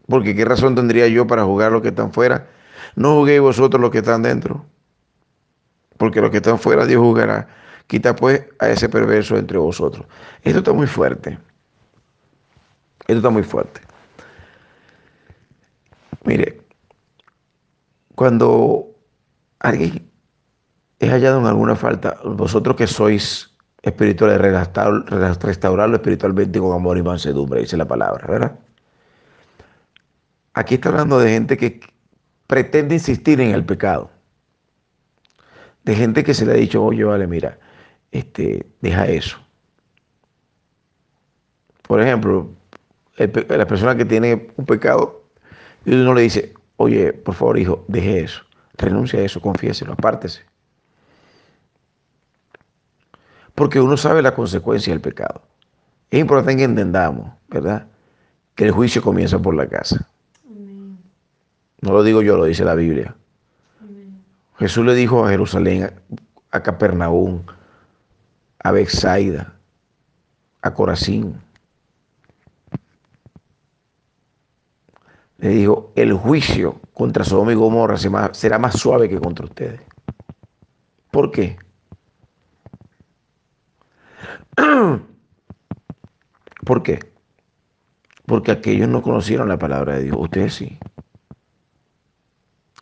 Porque 0.07 0.35
qué 0.35 0.43
razón 0.43 0.75
tendría 0.75 1.07
yo 1.07 1.27
para 1.27 1.45
jugar 1.45 1.71
los 1.71 1.81
que 1.81 1.89
están 1.89 2.11
fuera. 2.11 2.47
No 2.95 3.15
juguéis 3.15 3.41
vosotros 3.41 3.79
los 3.79 3.91
que 3.91 3.99
están 3.99 4.23
dentro. 4.23 4.65
Porque 5.97 6.19
los 6.19 6.31
que 6.31 6.37
están 6.37 6.57
fuera 6.57 6.85
Dios 6.85 7.01
jugará. 7.01 7.47
Quita 7.85 8.15
pues 8.15 8.43
a 8.59 8.69
ese 8.69 8.89
perverso 8.89 9.37
entre 9.37 9.59
vosotros. 9.59 10.07
Esto 10.43 10.59
está 10.59 10.73
muy 10.73 10.87
fuerte. 10.87 11.37
Esto 13.09 13.17
está 13.17 13.29
muy 13.31 13.41
fuerte. 13.41 13.81
Mire, 16.25 16.61
cuando 18.13 18.85
alguien 19.57 20.07
es 20.99 21.09
hallado 21.09 21.39
en 21.39 21.47
alguna 21.47 21.75
falta, 21.75 22.19
vosotros 22.23 22.75
que 22.75 22.85
sois 22.85 23.49
espirituales, 23.81 24.37
restaurarlo 25.41 25.95
espiritualmente 25.95 26.59
con 26.59 26.71
amor 26.71 26.99
y 26.99 27.01
mansedumbre, 27.01 27.61
dice 27.61 27.77
la 27.77 27.87
palabra, 27.87 28.27
¿verdad? 28.27 28.59
Aquí 30.53 30.75
está 30.75 30.89
hablando 30.89 31.17
de 31.17 31.31
gente 31.31 31.57
que 31.57 31.79
pretende 32.45 32.93
insistir 32.93 33.41
en 33.41 33.55
el 33.55 33.65
pecado. 33.65 34.11
De 35.83 35.95
gente 35.95 36.23
que 36.23 36.35
se 36.35 36.45
le 36.45 36.51
ha 36.51 36.57
dicho, 36.57 36.83
oye, 36.83 37.05
vale, 37.05 37.25
mira, 37.25 37.57
este, 38.11 38.67
deja 38.81 39.07
eso. 39.07 39.39
Por 41.87 42.01
ejemplo, 42.01 42.58
la 43.27 43.67
persona 43.67 43.95
que 43.95 44.05
tiene 44.05 44.51
un 44.55 44.65
pecado 44.65 45.23
y 45.85 45.93
uno 45.93 46.13
le 46.13 46.21
dice, 46.21 46.53
oye, 46.77 47.13
por 47.13 47.35
favor, 47.35 47.59
hijo, 47.59 47.85
deje 47.87 48.21
eso, 48.21 48.43
renuncia 48.77 49.19
a 49.19 49.23
eso, 49.23 49.41
confiéselo, 49.41 49.93
apártese. 49.93 50.41
Porque 53.55 53.81
uno 53.81 53.97
sabe 53.97 54.21
la 54.21 54.33
consecuencia 54.33 54.93
del 54.93 55.01
pecado. 55.01 55.41
Es 56.09 56.19
importante 56.19 56.57
que 56.57 56.63
entendamos, 56.63 57.31
¿verdad? 57.49 57.87
Que 58.55 58.65
el 58.65 58.71
juicio 58.71 59.01
comienza 59.01 59.37
por 59.39 59.55
la 59.55 59.67
casa. 59.67 60.07
No 61.81 61.93
lo 61.93 62.03
digo 62.03 62.21
yo, 62.21 62.37
lo 62.37 62.45
dice 62.45 62.63
la 62.63 62.75
Biblia. 62.75 63.15
Jesús 64.57 64.85
le 64.85 64.93
dijo 64.95 65.25
a 65.25 65.29
Jerusalén, 65.29 65.91
a 66.51 66.63
Capernaum, 66.63 67.43
a 68.61 68.71
Bexaida, 68.71 69.53
a 70.61 70.73
Corazín. 70.73 71.41
Le 75.39 75.49
dijo, 75.49 75.91
el 75.95 76.13
juicio 76.13 76.81
contra 76.93 77.23
Sodoma 77.23 77.53
y 77.53 77.55
Gomorra 77.55 77.97
será 77.97 78.59
más 78.59 78.77
suave 78.77 79.07
que 79.07 79.19
contra 79.19 79.45
ustedes. 79.45 79.81
¿Por 81.11 81.31
qué? 81.31 81.57
¿Por 86.65 86.83
qué? 86.83 86.99
Porque 88.25 88.51
aquellos 88.51 88.89
no 88.89 89.01
conocieron 89.01 89.47
la 89.47 89.57
palabra 89.57 89.95
de 89.95 90.03
Dios, 90.03 90.17
ustedes 90.19 90.53
sí. 90.53 90.77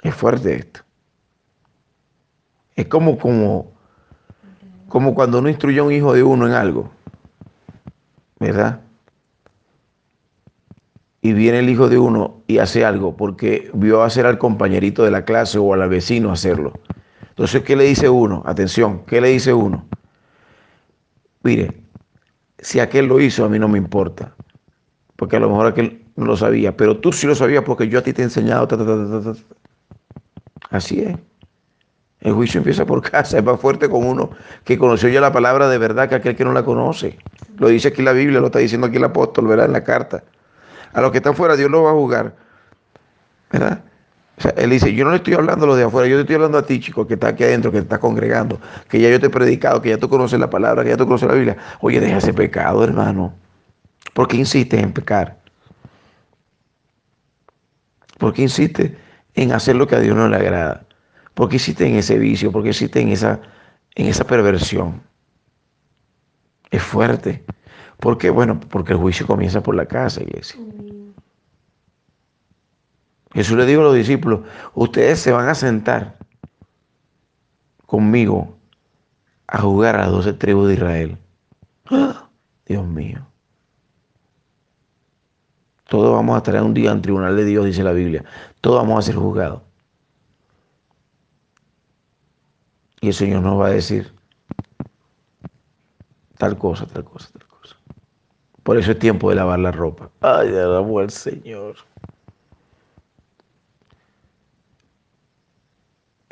Es 0.02 0.16
fuerte 0.16 0.56
esto. 0.56 0.82
Es 2.76 2.88
como, 2.88 3.18
como, 3.18 3.72
como 4.88 5.14
cuando 5.14 5.40
uno 5.40 5.50
instruye 5.50 5.80
a 5.80 5.84
un 5.84 5.94
hijo 5.94 6.14
de 6.14 6.24
uno 6.24 6.48
en 6.48 6.54
algo, 6.54 6.90
¿verdad? 8.40 8.82
Y 11.28 11.34
viene 11.34 11.60
el 11.60 11.70
hijo 11.70 11.90
de 11.90 11.98
uno 11.98 12.42
y 12.48 12.60
hace 12.60 12.86
algo 12.86 13.18
porque 13.18 13.70
vio 13.74 14.02
hacer 14.02 14.26
al 14.26 14.38
compañerito 14.38 15.04
de 15.04 15.12
la 15.12 15.26
clase 15.26 15.58
o 15.58 15.74
al 15.74 15.90
vecino 15.90 16.32
hacerlo. 16.32 16.72
Entonces, 17.28 17.64
¿qué 17.64 17.76
le 17.76 17.84
dice 17.84 18.08
uno? 18.08 18.44
Atención, 18.46 19.04
¿qué 19.06 19.20
le 19.20 19.28
dice 19.28 19.52
uno? 19.52 19.86
Mire, 21.44 21.82
si 22.60 22.80
aquel 22.80 23.08
lo 23.08 23.20
hizo, 23.20 23.44
a 23.44 23.50
mí 23.50 23.60
no 23.60 23.68
me 23.68 23.78
importa, 23.78 24.34
porque 25.18 25.36
a 25.36 25.42
lo 25.42 25.50
mejor 25.50 25.68
aquel 25.68 26.06
no 26.16 26.24
lo 26.28 26.38
sabía, 26.38 26.78
pero 26.78 26.98
tú 26.98 27.12
sí 27.12 27.28
lo 27.28 27.36
sabías 27.36 27.66
porque 27.66 27.90
yo 27.90 28.00
a 28.00 28.04
ti 28.04 28.14
te 28.14 28.22
he 28.22 28.24
enseñado. 28.24 28.66
Así 30.70 31.02
es. 31.02 31.18
El 32.22 32.32
juicio 32.32 32.60
empieza 32.60 32.86
por 32.86 33.02
casa, 33.02 33.38
es 33.38 33.44
más 33.44 33.60
fuerte 33.60 33.90
con 33.90 34.06
uno 34.06 34.30
que 34.64 34.78
conoció 34.78 35.10
ya 35.10 35.20
la 35.20 35.34
palabra 35.34 35.68
de 35.68 35.78
verdad 35.78 36.08
que 36.08 36.16
aquel 36.16 36.38
que 36.38 36.46
no 36.46 36.54
la 36.54 36.64
conoce. 36.64 37.18
Lo 37.58 37.68
dice 37.68 37.90
aquí 37.90 38.02
la 38.02 38.14
Biblia, 38.14 38.40
lo 38.40 38.46
está 38.46 38.60
diciendo 38.60 38.88
aquí 38.88 38.96
el 38.96 39.04
apóstol, 39.04 39.48
¿verdad? 39.48 39.66
En 39.66 39.74
la 39.74 39.84
carta. 39.84 40.24
A 40.98 41.02
los 41.02 41.12
que 41.12 41.18
están 41.18 41.36
fuera 41.36 41.56
Dios 41.56 41.70
los 41.70 41.86
va 41.86 41.92
a 41.92 41.94
jugar, 41.94 42.36
¿verdad? 43.52 43.84
Él 44.56 44.72
dice, 44.72 44.92
yo 44.96 45.06
no 45.06 45.12
le 45.12 45.18
estoy 45.18 45.36
hablando 45.36 45.66
a 45.66 45.68
los 45.68 45.78
de 45.78 45.84
afuera, 45.84 46.08
yo 46.08 46.16
te 46.16 46.22
estoy 46.22 46.38
hablando 46.38 46.58
a 46.58 46.66
ti, 46.66 46.80
chico, 46.80 47.06
que 47.06 47.14
está 47.14 47.28
aquí 47.28 47.44
adentro, 47.44 47.72
que 47.72 47.78
te 47.78 47.84
estás 47.84 48.00
congregando, 48.00 48.60
que 48.90 49.00
ya 49.00 49.08
yo 49.08 49.20
te 49.20 49.28
he 49.28 49.30
predicado, 49.30 49.80
que 49.80 49.90
ya 49.90 50.00
tú 50.00 50.10
conoces 50.10 50.40
la 50.40 50.50
palabra, 50.50 50.84
que 50.84 50.90
ya 50.90 50.98
tú 50.98 51.06
conoces 51.06 51.28
la 51.28 51.36
Biblia. 51.36 51.56
Oye, 51.82 52.00
deja 52.00 52.18
ese 52.18 52.34
pecado, 52.34 52.84
hermano. 52.84 53.32
¿Por 54.16 54.28
qué 54.28 54.38
insistes 54.38 54.82
en 54.82 54.92
pecar? 54.92 55.38
¿Por 58.18 58.34
qué 58.34 58.42
insistes 58.42 58.94
en 59.36 59.52
hacer 59.52 59.76
lo 59.76 59.86
que 59.86 59.98
a 59.98 60.00
Dios 60.00 60.16
no 60.16 60.28
le 60.28 60.36
agrada? 60.36 60.84
¿Por 61.36 61.48
qué 61.48 61.58
hiciste 61.58 61.86
en 61.86 61.98
ese 61.98 62.18
vicio? 62.18 62.52
¿Por 62.52 62.64
qué 62.64 62.70
hiciste 62.70 63.02
en 63.02 63.10
esa, 63.10 63.40
en 63.94 64.08
esa 64.08 64.26
perversión? 64.26 65.04
Es 66.72 66.82
fuerte. 66.82 67.44
¿Por 68.00 68.18
qué? 68.18 68.30
Bueno, 68.30 68.60
porque 68.60 68.94
el 68.94 69.00
juicio 69.00 69.28
comienza 69.28 69.62
por 69.62 69.76
la 69.76 69.86
casa, 69.86 70.22
iglesia. 70.22 70.60
Jesús 73.34 73.58
le 73.58 73.66
dijo 73.66 73.82
a 73.82 73.86
los 73.86 73.96
discípulos, 73.96 74.42
ustedes 74.74 75.20
se 75.20 75.32
van 75.32 75.50
a 75.50 75.56
sentar 75.56 76.18
conmigo 77.86 78.58
a 79.48 79.60
jugar 79.60 79.96
a 79.96 80.00
las 80.04 80.12
doce 80.12 80.34
tribus 80.34 80.68
de 80.68 80.74
Israel. 80.76 81.18
Dios 82.66 82.86
mío. 82.86 83.26
Todos 85.90 86.14
vamos 86.14 86.36
a 86.36 86.38
estar 86.40 86.62
un 86.62 86.74
día 86.74 86.92
en 86.92 87.02
tribunal 87.02 87.38
de 87.38 87.46
Dios, 87.46 87.66
dice 87.66 87.82
la 87.84 87.94
Biblia. 87.94 88.26
Todos 88.60 88.78
vamos 88.82 89.00
a 89.00 89.02
ser 89.08 89.16
juzgados. 89.16 89.62
Y 93.00 93.08
el 93.08 93.14
Señor 93.14 93.42
nos 93.42 93.60
va 93.60 93.68
a 93.68 93.72
decir 93.72 94.12
tal 96.38 96.58
cosa, 96.58 96.86
tal 96.88 97.06
cosa, 97.06 97.30
tal 97.32 97.48
cosa. 97.48 97.76
Por 98.64 98.78
eso 98.78 98.92
es 98.92 99.00
tiempo 99.00 99.30
de 99.30 99.38
lavar 99.38 99.60
la 99.60 99.72
ropa. 99.72 100.10
Ay, 100.20 100.50
alabó 100.50 101.00
al 101.00 101.10
Señor. 101.10 101.78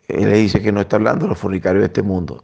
Él 0.08 0.30
le 0.30 0.38
dice 0.38 0.62
que 0.62 0.72
no 0.72 0.82
está 0.82 0.98
hablando 0.98 1.26
de 1.26 1.30
los 1.30 1.40
fornicarios 1.40 1.82
de 1.82 1.88
este 1.88 2.04
mundo, 2.04 2.44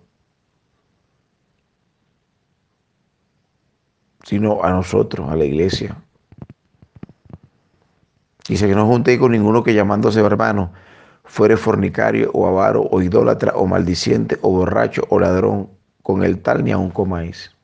sino 4.23 4.63
a 4.63 4.71
nosotros, 4.71 5.29
a 5.29 5.35
la 5.35 5.45
iglesia. 5.45 6.03
Dice 8.47 8.67
que 8.67 8.75
no 8.75 8.87
juntéis 8.87 9.19
con 9.19 9.31
ninguno 9.31 9.63
que 9.63 9.73
llamándose 9.73 10.19
hermano 10.19 10.73
fuere 11.23 11.55
fornicario 11.55 12.31
o 12.33 12.47
avaro 12.47 12.81
o 12.81 13.01
idólatra 13.01 13.53
o 13.55 13.67
maldiciente 13.67 14.37
o 14.41 14.51
borracho 14.51 15.03
o 15.09 15.19
ladrón, 15.19 15.69
con 16.01 16.23
el 16.23 16.41
tal 16.41 16.63
ni 16.63 16.71
aun 16.71 16.89
comáis. 16.89 17.55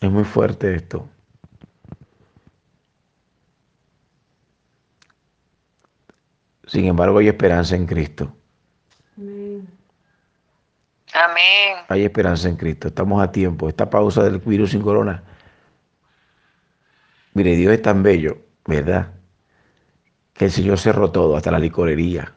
Es 0.00 0.10
muy 0.10 0.24
fuerte 0.24 0.74
esto. 0.74 1.08
Sin 6.74 6.86
embargo, 6.86 7.18
hay 7.18 7.28
esperanza 7.28 7.76
en 7.76 7.86
Cristo. 7.86 8.34
Amén. 11.12 11.76
Hay 11.88 12.04
esperanza 12.04 12.48
en 12.48 12.56
Cristo. 12.56 12.88
Estamos 12.88 13.22
a 13.22 13.30
tiempo. 13.30 13.68
Esta 13.68 13.88
pausa 13.88 14.24
del 14.24 14.38
virus 14.40 14.70
sin 14.72 14.82
corona. 14.82 15.22
Mire, 17.34 17.54
Dios 17.54 17.72
es 17.72 17.80
tan 17.80 18.02
bello, 18.02 18.38
¿verdad? 18.66 19.08
que 20.32 20.46
el 20.46 20.50
Señor 20.50 20.78
cerró 20.80 21.12
todo, 21.12 21.36
hasta 21.36 21.52
la 21.52 21.60
licorería. 21.60 22.32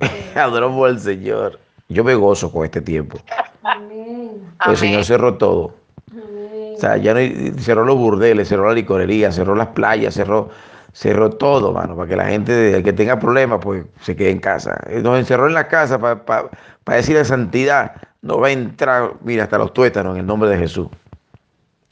Adoramos 0.34 0.88
al 0.88 0.98
Señor. 0.98 1.60
Yo 1.88 2.02
me 2.02 2.16
gozo 2.16 2.50
con 2.50 2.64
este 2.64 2.80
tiempo. 2.80 3.20
Amén. 3.62 4.42
El 4.66 4.76
Señor 4.76 5.04
cerró 5.04 5.36
todo. 5.36 5.76
Amén. 6.10 6.74
O 6.76 6.80
sea, 6.80 6.96
ya 6.96 7.12
no 7.12 7.20
hay- 7.20 7.54
cerró 7.58 7.84
los 7.84 7.96
burdeles, 7.96 8.48
cerró 8.48 8.66
la 8.66 8.74
licorería, 8.74 9.30
cerró 9.30 9.54
las 9.54 9.68
playas, 9.68 10.14
cerró, 10.14 10.50
cerró 10.92 11.30
todo, 11.30 11.72
mano, 11.72 11.96
para 11.96 12.08
que 12.08 12.16
la 12.16 12.26
gente, 12.26 12.82
que 12.82 12.92
tenga 12.92 13.18
problemas, 13.18 13.60
pues 13.62 13.84
se 14.00 14.14
quede 14.16 14.30
en 14.30 14.38
casa. 14.38 14.78
Eh, 14.88 15.00
Nos 15.02 15.18
encerró 15.18 15.46
en 15.46 15.54
la 15.54 15.68
casa 15.68 15.98
para, 15.98 16.50
decir 16.86 17.16
de 17.16 17.24
santidad. 17.24 17.96
No 18.20 18.38
va 18.38 18.48
a 18.48 18.52
entrar, 18.52 19.14
mira, 19.22 19.44
hasta 19.44 19.58
los 19.58 19.72
tuétanos 19.72 20.14
en 20.14 20.20
el 20.20 20.26
nombre 20.26 20.48
de 20.50 20.58
Jesús. 20.58 20.88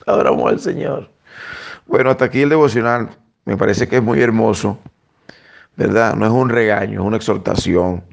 Adoramos 0.07 0.51
al 0.51 0.61
Señor. 0.61 1.09
Bueno, 1.87 2.11
hasta 2.11 2.27
aquí 2.27 2.43
el 2.43 2.49
devocional. 2.49 3.11
Me 3.45 3.57
parece 3.57 3.89
que 3.89 3.97
es 3.97 4.03
muy 4.03 4.21
hermoso. 4.21 4.79
¿verdad? 5.81 6.15
No 6.15 6.27
es 6.27 6.33
un 6.33 6.51
regaño, 6.51 7.01
es 7.01 7.07
una 7.07 7.17
exhortación 7.17 8.05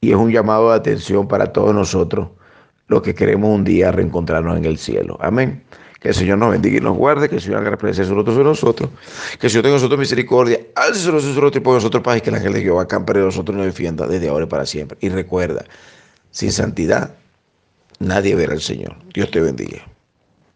y 0.00 0.10
es 0.10 0.16
un 0.16 0.30
llamado 0.30 0.70
de 0.70 0.76
atención 0.76 1.26
para 1.26 1.52
todos 1.52 1.74
nosotros, 1.74 2.28
los 2.86 3.02
que 3.02 3.16
queremos 3.16 3.50
un 3.50 3.64
día 3.64 3.90
reencontrarnos 3.90 4.56
en 4.56 4.64
el 4.64 4.78
cielo. 4.78 5.18
Amén. 5.20 5.64
Que 6.02 6.08
el 6.08 6.14
Señor 6.14 6.38
nos 6.38 6.50
bendiga 6.50 6.78
y 6.78 6.80
nos 6.80 6.96
guarde, 6.96 7.28
que 7.28 7.36
el 7.36 7.40
Señor 7.40 7.60
haga 7.60 7.70
resplandecer 7.70 8.06
sobre 8.06 8.44
nosotros, 8.44 8.90
que 9.38 9.46
el 9.46 9.50
Señor 9.50 9.62
tenga 9.62 9.76
nosotros 9.76 10.00
misericordia, 10.00 10.58
alce 10.74 11.00
sobre 11.00 11.22
nosotros 11.22 11.52
y 11.54 11.60
por 11.60 11.74
nosotros 11.74 12.02
paz 12.02 12.18
y 12.18 12.20
que 12.20 12.30
el 12.30 12.36
ángel 12.36 12.52
de 12.54 12.62
Jehová 12.62 12.88
campe 12.88 13.12
de 13.12 13.20
nosotros 13.20 13.56
nos 13.56 13.66
defienda 13.66 14.06
desde 14.06 14.28
ahora 14.28 14.46
y 14.46 14.48
para 14.48 14.66
siempre. 14.66 14.98
Y 15.00 15.08
recuerda, 15.08 15.64
sin 16.32 16.50
santidad 16.50 17.14
nadie 18.00 18.34
verá 18.34 18.52
al 18.52 18.60
Señor. 18.60 18.96
Dios 19.14 19.30
te 19.30 19.40
bendiga. 19.40 19.91